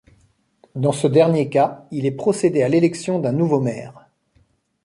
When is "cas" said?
1.51-1.85